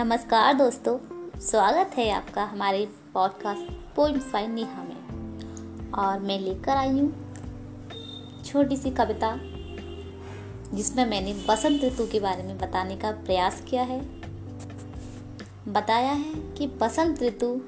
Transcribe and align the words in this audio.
नमस्कार 0.00 0.54
दोस्तों, 0.54 0.98
स्वागत 1.40 1.90
है 1.94 2.10
आपका 2.10 2.44
हमारे 2.44 2.88
पॉडकास्ट 3.14 3.72
पोइम्स 3.96 4.32
बाय 4.32 4.46
नेहा 4.46 4.82
में। 4.82 5.92
और 5.92 6.18
मैं 6.18 6.38
लेकर 6.40 6.76
आई 6.76 6.88
हूँ 6.88 7.34
छोटी 8.46 8.76
सी 8.76 8.90
कविता, 8.90 9.36
जिसमें 10.74 11.06
मैंने 11.06 11.34
बसंत 11.48 11.84
ऋतु 11.84 12.06
के 12.06 12.20
बारे 12.20 12.42
में 12.42 12.58
बताने 12.58 12.96
का 12.96 13.10
प्रयास 13.10 13.62
किया 13.68 13.82
है। 13.82 14.00
बताया 15.68 16.12
है 16.12 16.34
कि 16.34 16.66
बसंत 16.66 17.22
ऋतु 17.22 17.60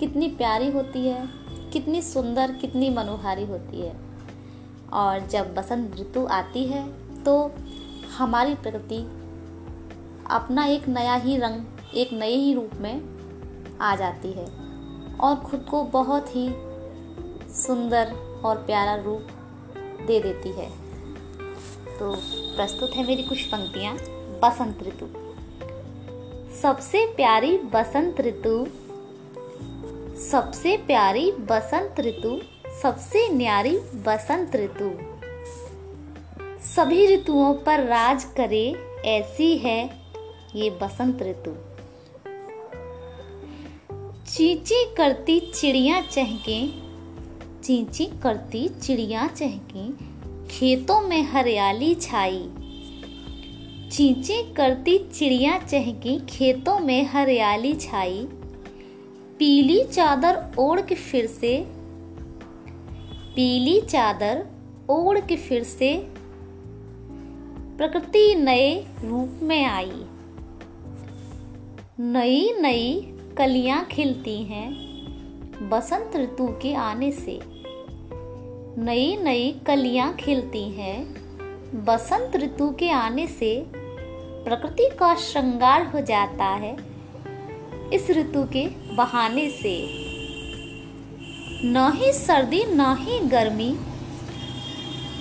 कितनी 0.00 0.28
प्यारी 0.28 0.70
होती 0.70 1.06
है, 1.08 1.28
कितनी 1.72 2.02
सुंदर, 2.02 2.52
कितनी 2.52 2.90
मनोहारी 2.90 3.46
होती 3.46 3.80
है। 3.80 3.96
और 4.92 5.26
जब 5.26 5.54
बसंत 5.54 5.96
ऋतु 6.00 6.26
आती 6.26 6.64
है 6.64 6.86
तो 7.24 7.52
हमारी 8.18 8.54
प्रकृति 8.54 9.27
अपना 10.30 10.64
एक 10.64 10.88
नया 10.88 11.14
ही 11.14 11.36
रंग, 11.36 11.64
एक 11.94 12.12
नए 12.12 12.34
ही 12.34 12.54
रूप 12.54 12.70
में 12.74 13.18
आ 13.80 13.96
जाती 13.96 14.32
है 14.32 14.46
और 15.20 15.36
खुद 15.36 15.66
को 15.70 15.82
बहुत 15.82 16.36
ही 16.36 16.48
सुंदर 17.54 18.12
और 18.44 18.56
प्यारा 18.56 18.94
रूप 18.94 19.26
दे 20.06 20.20
देती 20.20 20.48
है। 20.48 20.70
तो 21.98 22.14
प्रस्तुत 22.56 22.90
है 22.90 23.06
मेरी 23.06 23.22
कुछ 23.22 23.42
पंक्तियाँ। 23.42 23.96
बसंत 24.42 24.82
ऋतु। 24.82 25.06
सबसे 26.62 27.06
प्यारी 27.06 27.58
बसंत 27.58 28.20
ऋतु, 28.20 28.66
सबसे 30.20 30.76
प्यारी 30.76 31.32
बसंत 31.32 32.00
ऋतु, 32.00 32.40
सबसे 32.82 33.28
न्यारी 33.28 33.78
बसंत 33.78 34.56
ऋतु। 34.56 34.90
सभी 36.66 37.14
ऋतुओं 37.14 37.54
पर 37.54 37.80
राज 37.80 38.24
करे 38.24 38.74
ऐसी 39.04 39.58
है 39.58 39.97
ये 40.56 40.70
बसंत 40.70 41.22
ऋतु। 41.22 41.50
चींची 44.30 44.94
करती 44.96 45.40
चिड़िया 45.40 46.00
चहके, 46.00 46.68
चींची 47.62 48.06
करती 48.22 48.68
चिड़िया 48.68 49.26
चहके, 49.26 49.92
खेतों 50.48 51.00
में 51.00 51.22
हरियाली 51.22 51.94
छाई। 51.94 52.48
चींची 53.92 54.54
करती 54.54 54.98
चिड़िया 54.98 55.58
चहकी, 55.58 56.18
खेतों 56.28 56.78
में 56.78 57.06
हरियाली 57.06 57.74
छाई। 57.74 58.28
पीली 59.38 59.84
चादर 59.84 60.44
ओढ़ 60.58 60.80
के 60.80 60.94
फिर 60.94 61.26
से, 61.26 61.66
पीली 63.36 63.80
चादर 63.80 64.46
ओढ़ 64.90 65.20
के 65.20 65.36
फिर 65.36 65.62
से, 65.62 66.08
प्रकृति 67.78 68.34
नए 68.34 68.86
रूप 69.04 69.40
में 69.42 69.64
आई। 69.64 70.04
नई 72.00 72.52
नई 72.60 73.14
कलियाँ 73.38 73.84
खिलती 73.84 74.42
हैं 74.42 74.70
बसंत 75.68 76.16
ऋतु 76.16 76.46
के 76.62 76.74
आने 76.74 77.12
से। 77.12 77.40
नई 78.82 79.16
नई 79.16 79.50
कलियाँ 79.66 80.14
खिलती 80.14 80.62
हैं 80.70 81.04
बसंत 81.84 82.36
ऋतु 82.36 82.70
के 82.70 82.90
आने 82.90 83.26
से 83.26 83.64
प्रकृति 84.44 84.88
का 84.98 85.14
श्रृंगार 85.14 85.86
हो 85.86 86.00
जाता 86.00 86.44
है 86.44 86.76
इस 87.92 88.10
ऋतु 88.10 88.44
के 88.44 88.66
बहाने 88.94 89.50
से। 89.50 89.76
न 91.64 91.92
ही 91.94 92.12
सर्दी, 92.12 92.64
न 92.64 92.96
ही 92.98 93.18
गर्मी, 93.28 93.76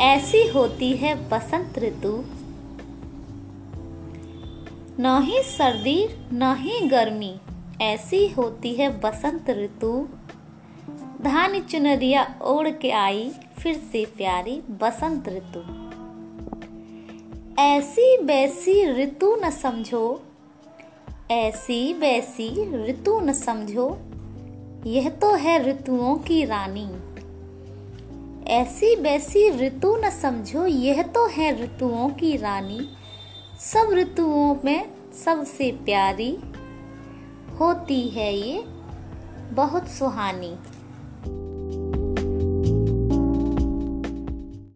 ऐसी 0.00 0.48
होती 0.48 0.92
है 0.92 1.28
बसंत 1.28 1.78
ऋतु 1.78 2.24
न 5.00 5.22
ही 5.22 5.42
सर्दी, 5.42 6.08
न 6.32 6.54
ही 6.58 6.86
गर्मी। 6.86 7.36
ऐसी 7.82 8.28
होती 8.28 8.74
है 8.74 9.00
बसंत 9.00 9.50
ऋतु। 9.50 10.08
धान 11.22 11.60
चुनरिया 11.60 12.38
ओढ़ 12.42 12.68
के 12.68 12.90
आई, 12.90 13.32
फिर 13.58 13.74
से 13.74 14.04
प्यारी 14.04 14.62
बसंत 14.70 15.28
ऋतु। 15.28 15.84
ऐसी 17.62 18.16
वैसी 18.22 19.02
ऋतु 19.02 19.36
न 19.44 19.50
समझो, 19.50 20.22
ऐसी 21.30 21.92
वैसी 21.92 22.76
ऋतु 22.86 23.20
न 23.20 23.32
समझो, 23.32 23.98
यह 24.86 25.08
तो 25.08 25.34
है 25.34 25.62
ऋतुओं 25.62 26.16
की 26.16 26.44
रानी। 26.44 26.88
ऐसी 28.46 28.96
वैसी 28.96 29.50
ऋतु 29.50 29.96
न 29.96 30.10
समझो, 30.10 30.66
यह 30.66 31.02
तो 31.02 31.26
है 31.26 31.64
ऋतुओं 31.64 32.08
की 32.08 32.36
रानी। 32.36 32.80
सब 33.60 33.90
ऋतुओं 33.92 34.56
में 34.64 35.12
सबसे 35.24 35.70
प्यारी 35.84 36.30
होती 37.60 38.08
है 38.08 38.32
ये 38.34 38.62
बहुत 39.54 39.88
सुहानी। 39.88 40.56